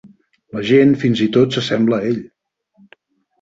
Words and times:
La 0.55 0.63
gent 0.69 0.95
fins 1.03 1.21
i 1.25 1.27
tot 1.35 1.57
s'assembla 1.59 2.01
a 2.01 2.09
ell. 2.13 2.19